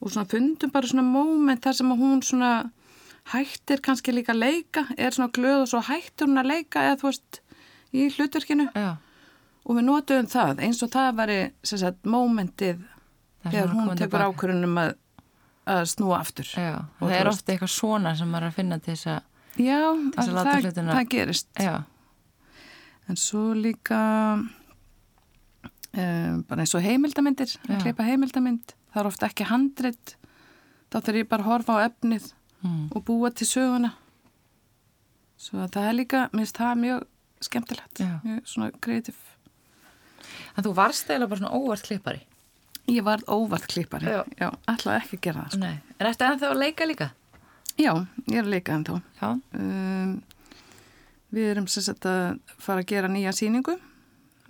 [0.00, 2.70] og svona fundum bara svona moment þar sem hún svona
[3.32, 6.96] hættir kannski líka að leika, er svona glöð og svo hættir hún að leika eða
[7.02, 7.40] þú veist
[7.92, 8.96] í hlutverkinu Já.
[9.68, 11.20] Og við notuðum það eins og það
[11.82, 12.80] sagt momentið
[13.44, 14.94] þegar hún tekur ákvörunum að,
[15.68, 16.48] að snúa aftur.
[16.56, 16.78] Já.
[17.00, 19.20] Það er ofta eitthvað svona sem maður er að finna til þess að
[19.58, 19.80] Já,
[20.14, 21.48] þess að það, það gerist.
[21.58, 21.76] Já.
[23.08, 23.98] en svo líka
[25.98, 28.74] um, bara eins og heimildamindir að klippa heimildamind.
[28.92, 30.14] Það er ofta ekki handrit.
[30.88, 32.88] Þá þarf ég bara að horfa á efnið Mm.
[32.90, 33.92] og búa til söguna.
[35.38, 37.04] Svo að það er líka mér finnst það mjög
[37.46, 39.14] skemmtilegt mjög svona kreatív
[40.56, 42.20] En þú varst eiginlega bara svona óvart klippari.
[42.88, 44.24] ég var óvart klippari Já.
[44.40, 45.70] já ætlaði ekki að gera það sko.
[46.00, 47.10] En ertu ennþá að leika líka?
[47.78, 47.92] já,
[48.26, 49.00] ég er að leika ennþá
[49.54, 50.22] um,
[51.32, 53.76] við erum sem sagt að fara að gera nýja síningu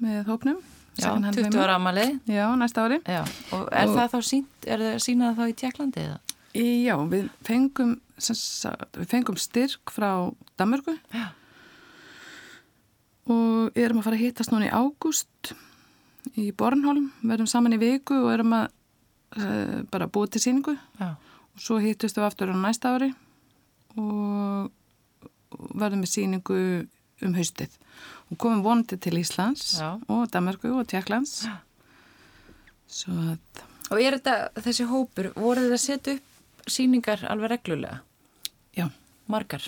[0.01, 0.61] með hópnum.
[0.99, 1.63] Já, Second Hand 20 Women.
[1.63, 2.13] ára amalið.
[2.27, 2.97] Já, næsta ári.
[3.07, 3.21] Já,
[3.53, 6.19] og er Og- það þá sínt, er það sínað þá í Tjekklandi eða?
[6.59, 10.09] Já, við fengum, sagt, við fengum styrk frá
[10.59, 11.27] Danmörku Já.
[13.29, 15.53] og erum að fara að hittast núna í ágúst
[16.39, 18.67] í Bornholm, verðum saman í viku og erum að
[19.39, 23.13] uh, bara búið til síningu Já, og svo hittust við aftur á næsta ári
[23.99, 24.71] og
[25.75, 26.59] verðum með síningu
[27.25, 27.73] um haustið
[28.29, 29.97] og komum vonandi til Íslands Já.
[29.97, 31.65] og Danmörku og Tjekklands að
[33.89, 38.03] og er þetta, þessi hópur, voru þið að setja upp síningar alveg reglulega?
[38.77, 38.91] já,
[39.27, 39.65] Margar?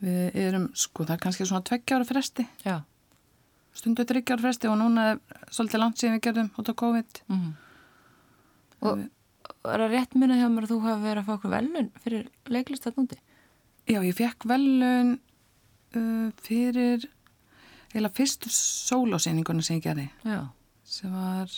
[0.00, 2.80] við erum sko það er kannski svona tveggjára fresti Já.
[3.76, 7.50] Stundu þryggjára fresti og núna er svolítið langt síðan við gerðum út á COVID Mm
[8.80, 9.02] Og
[9.68, 12.28] er það rétt minna hjá mér að þú hafi verið að fá okkur velun fyrir
[12.48, 13.18] leiklist að núti?
[13.90, 15.10] Já, ég fekk velun
[15.96, 17.04] uh, fyrir
[17.96, 20.48] eða fyrstu sólásýninguna sem ég gerði Já.
[20.86, 21.52] sem var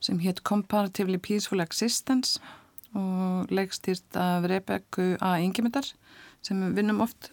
[0.00, 2.38] sem hétt Comparatively Peaceful Existence
[2.96, 5.36] og leikstýrt af Rebekku A.
[5.42, 5.90] Ingemyndar
[6.40, 7.32] sem við vinnum oft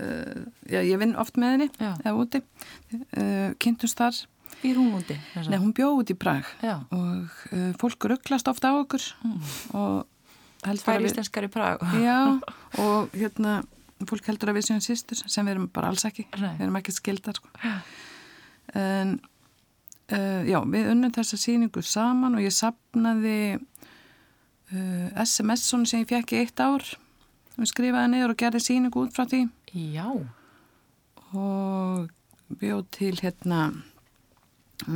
[0.00, 4.22] uh, já, ég vinn oft með henni eða úti uh, kynntumst þar
[4.62, 5.16] Býr hún úti?
[5.50, 6.78] Nei, hún bjóð út í Prag Já.
[6.94, 9.02] og uh, fólk rugglast ofta á okkur
[9.76, 10.04] og
[10.64, 11.84] heldur Tvær að við íslenskar í Prag.
[12.00, 12.18] Já,
[12.84, 13.58] og hérna
[14.08, 16.54] fólk heldur að við séum sýstur sem við erum bara alls ekki Nei.
[16.56, 17.52] við erum ekki skildar sko.
[18.80, 19.14] en
[20.48, 23.38] já, við unnum þessa síningu saman og ég sapnaði
[25.24, 26.84] SMS svona sem ég fekk í eitt ár
[27.54, 29.44] og skrifaði niður og gerði síningu út frá því
[29.74, 30.06] Já.
[31.34, 32.10] og
[32.60, 33.60] bjóð til hérna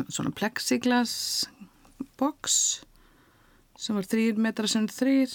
[0.07, 1.49] svona plexiglas
[2.19, 2.83] box
[3.79, 5.35] sem var þrýr metra sem þrýr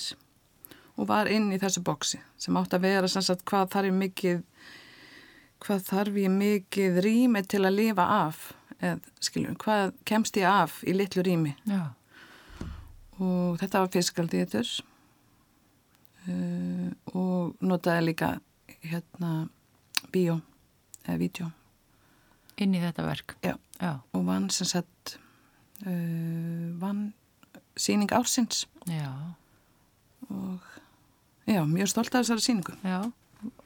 [0.95, 3.97] og var inn í þessu boxi sem átt að vera sem sagt hvað þarf ég
[3.99, 4.39] mikið
[5.63, 8.45] hvað þarf ég mikið rými til að lifa af
[8.79, 11.93] eða skiljum, hvað kemst ég af í litlu rými Já.
[13.19, 14.73] og þetta var fiskaldíður
[16.27, 18.33] uh, og notaði líka
[18.83, 19.49] hérna
[20.13, 20.39] bíó
[21.05, 21.51] eða vídeo
[22.61, 23.33] Inn í þetta verk.
[23.41, 23.55] Já.
[23.81, 23.93] Já.
[24.13, 25.15] og vann sem sagt
[25.87, 27.13] uh, vann
[27.75, 29.09] síning ársins Já.
[30.29, 30.61] og
[31.49, 32.75] já, mjög stolt af þessari síningu.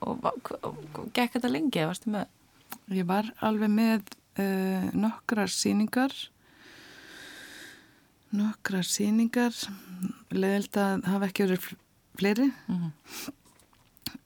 [0.01, 2.25] Og hva- gekk þetta lengi, varstu með?
[2.95, 4.07] ég var alveg með
[4.39, 6.15] uh, nokkrar síningar
[8.35, 9.53] nokkrar síningar
[10.35, 11.81] leðild að hafa ekki verið fl-
[12.19, 12.89] fleiri Mm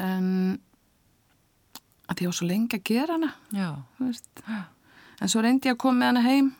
[0.01, 0.27] en
[2.12, 3.32] að ég var svo lengi að gera hana
[5.21, 6.52] en svo reyndi ég að koma með hana heim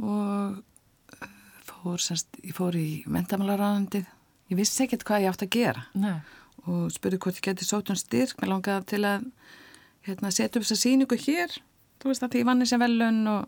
[0.00, 0.56] og
[1.18, 1.28] uh,
[1.68, 4.08] fór, semst, ég fór í mentamálaráðandið
[4.50, 6.18] ég vissi ekkert hvað ég átt að gera Nei.
[6.64, 8.36] og spurði hvort ég geti sótt um styrk.
[8.40, 9.28] Mér langaði til að
[10.04, 11.54] hérna, setja upp þessa síningu hér
[12.04, 13.44] þú veist að ég vann þessi velun og,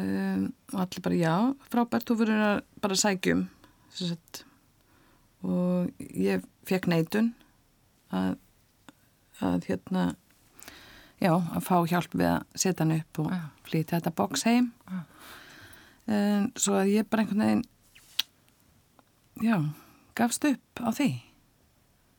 [0.00, 1.34] um, og allir bara já
[1.68, 3.42] frábært, þú verður að bara sækjum
[3.98, 4.42] sagt,
[5.44, 7.32] og ég fekk neitun
[8.14, 8.38] að,
[9.44, 10.04] að hérna
[11.22, 13.32] já, að fá hjálp við að setja hann upp og
[13.68, 14.72] flytja þetta box heim.
[16.08, 17.64] En svo að ég bara einhvern veginn
[19.44, 19.56] já,
[20.18, 21.10] gafst upp á því.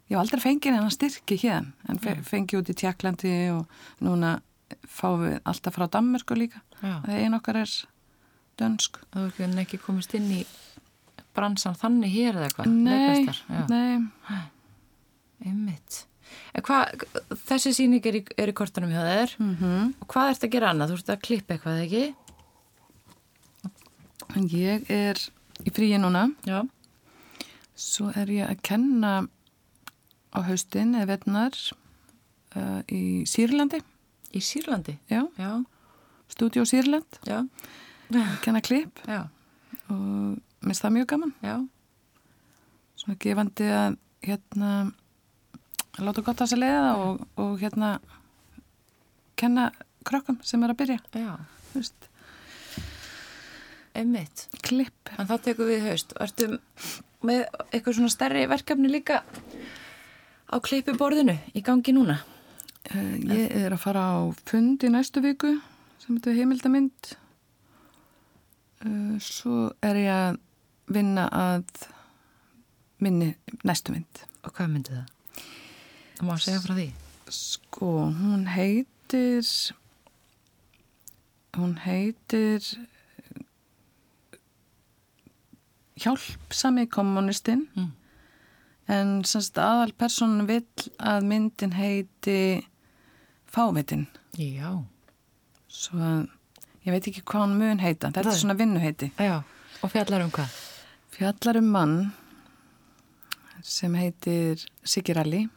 [0.10, 4.40] Ég hef aldrei fengið hennar styrki hér en fe fengið út í Tjekklandi og núna
[4.90, 7.02] fáum við alltaf frá Danmörku líka Já.
[7.06, 7.74] það ein okkar er
[8.60, 9.00] dönsk.
[9.14, 10.42] Það var ekki komist inn í
[11.36, 12.72] bransan þannig hér eða eitthvað?
[13.70, 14.00] nei,
[14.30, 14.42] nei.
[15.46, 16.04] Einmitt.
[16.56, 17.04] En hvað,
[17.50, 20.70] þessi síning er í, er í kortunum hjá þér mm og hvað ert að gera
[20.74, 20.92] annað?
[20.94, 22.06] Þú ert að klippa eitthvað, ekki?
[24.54, 25.20] ég er
[25.66, 26.62] í fríi núna Já.
[27.76, 29.14] svo er ég að kenna
[30.30, 31.56] á haustin eða vetnar
[32.56, 33.82] uh, í Sýrlandi
[34.30, 34.94] Í Sýrlandi?
[35.10, 35.64] já, Já.
[36.30, 37.18] stúdíu Sýrland
[38.44, 39.26] kenna klipp Já.
[39.90, 41.56] og minnst það mjög gaman Já.
[43.00, 44.72] svona gefandi að hérna
[45.98, 47.90] láta gott að sér leiða og, og hérna
[49.40, 49.70] kenna
[50.08, 51.34] krökkum sem er að byrja Já.
[51.72, 52.10] þú veist,
[54.00, 54.48] Einmitt.
[54.64, 56.14] klipp En það tekur við haust.
[56.22, 56.60] Ertu
[57.26, 59.24] með eitthvað svona stærri verkefni líka
[60.50, 62.20] á klippiborðinu í gangi núna?
[62.96, 65.56] uh, ég er að fara á fund í næstu viku
[66.00, 67.12] sem er heimildamind
[68.86, 70.40] uh, svo er ég að
[70.90, 71.88] vinna að
[73.04, 73.34] minni
[73.68, 75.19] næstu mynd Og hvað myndi það?
[76.20, 76.88] Það má segja frá því.
[77.32, 77.90] Sko,
[78.20, 79.46] hún heitir
[81.58, 82.66] hún heitir
[86.00, 87.92] Hjálpsami kommunistinn Mm.
[88.88, 90.66] en semst aðal person vill
[91.00, 92.66] að myndin heiti
[93.52, 94.08] Fávitin
[94.38, 94.84] Já.
[95.68, 96.30] svo að
[96.86, 98.34] ég veit ekki hvað hann mun heita þetta Nei.
[98.34, 99.44] er svona vinnuheiti Já,
[99.84, 100.50] og fjallar um hvað?
[101.12, 102.14] fjallar um mann
[103.62, 105.50] sem heitir Sigiralli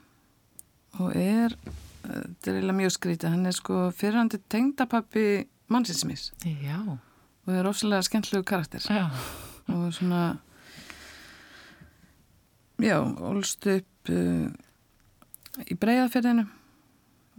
[1.01, 1.55] og er
[2.03, 5.26] þetta er eiginlega mjög skrítið hann er sko fyrirhandi tengdapappi
[5.72, 6.80] mannsinsmis Já,
[7.47, 8.84] og er ofsalega skemmtlegu karakter.
[8.86, 9.09] Já,
[9.72, 10.22] og svona
[12.82, 14.51] já, ólst upp uh,
[15.66, 16.47] í breyðafyrðinu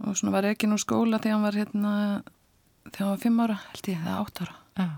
[0.04, 1.94] og svona var ekki nú skóla þegar hann var hérna
[2.88, 4.56] þegar hann var fimm ára, held ég, eða átt ára.
[4.74, 4.88] Já,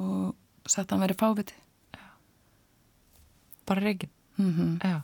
[0.00, 1.60] og sagt að hann væri fáviti.
[3.70, 4.98] Bara reygin, mm já.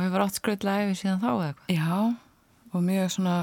[0.00, 1.74] Og hefur átt skrautlega yfir síðan þá eða eitthvað?
[1.76, 1.96] Já,
[2.72, 3.34] og mjög svona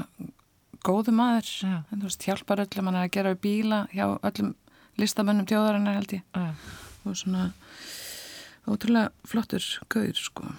[0.82, 4.56] góðu maður en veist, hjálpar öllum hann er að gera við bíla hjá öllum
[4.98, 6.50] listamönnum tjóðarinnar held ég Já.
[7.06, 7.52] og svona
[8.66, 10.50] ótrúlega flottur gaur sko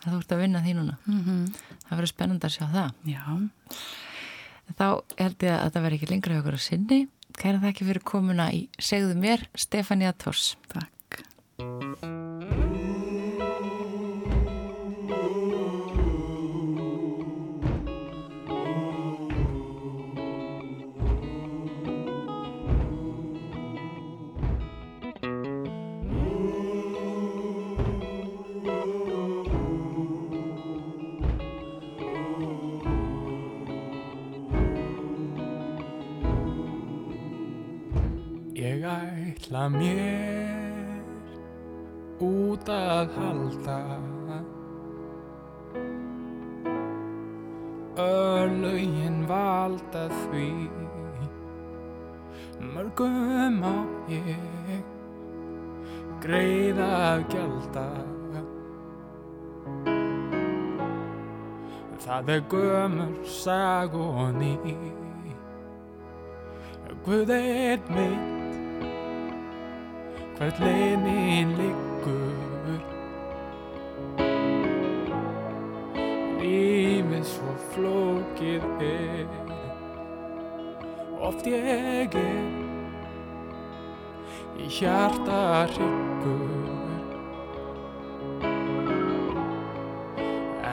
[0.00, 0.94] Það þú ert að vinna því núna.
[1.04, 1.54] mm -hmm.
[1.88, 2.92] Það verður spennand að sjá það.
[3.04, 3.24] Já,
[4.78, 7.08] Þá held ég að þetta verður ekki lengra okkur að sinni.
[7.36, 10.56] Kæra þakki fyrir komuna í Segðu mér, Stefania Tors.
[10.68, 12.09] takk
[62.30, 64.54] er gömur sag og ný
[67.04, 68.30] Guð er mitt
[70.40, 72.78] hvert leið mín liggur.
[76.40, 79.28] Lífið svo flókið er
[81.20, 82.48] Oft ég er
[84.56, 85.40] í hjarta
[85.74, 86.79] hryggur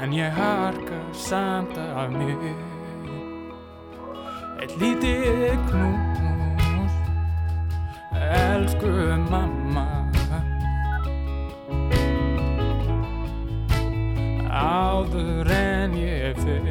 [0.02, 2.54] En ég harka samt af mér.
[4.62, 6.94] Eitt lítið knús.
[8.14, 8.92] Elsku
[9.32, 9.86] mamma.
[14.54, 16.70] Áður en ég fer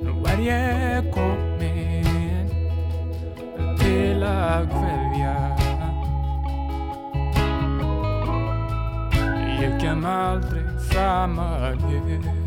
[0.00, 2.48] Nú er ég komin
[3.80, 5.36] Til að kveðja.
[9.60, 12.39] Ég kem aldrei fram að ég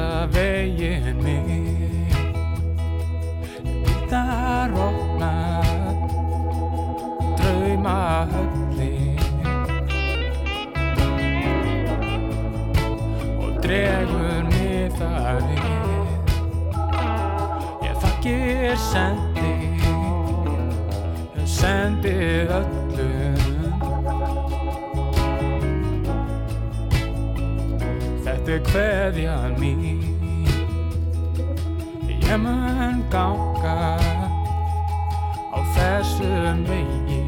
[0.00, 2.06] feta veginn minn
[4.10, 5.32] þar opna
[7.38, 9.20] drauma höllin.
[13.40, 14.48] Og dregur
[14.98, 16.08] þar inn.
[17.86, 19.54] Ég þakkir sendi
[21.36, 22.16] Ég sendi
[22.58, 23.40] öllum.
[28.24, 29.89] Þetta er kveðjan mín
[33.10, 33.98] ganga
[35.50, 37.22] á þessum vegi.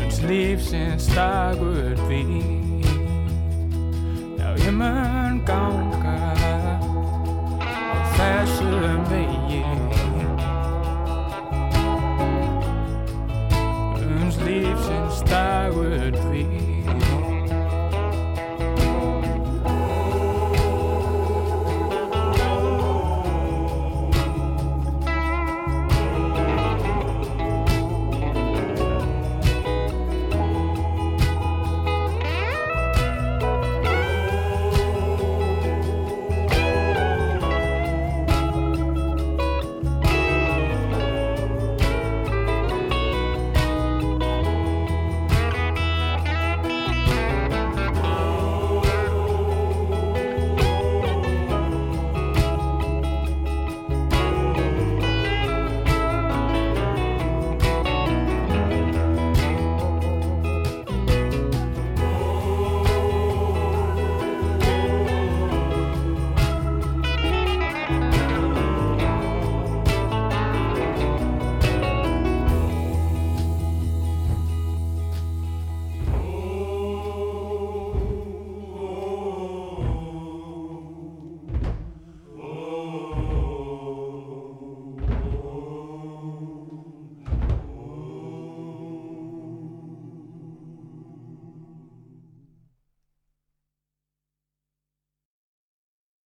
[0.00, 2.22] Uns lífsins dagur því
[4.40, 6.16] Já, ég mun ganga
[7.60, 9.64] á þessum vegi.
[14.16, 16.65] Uns lífsins dagur því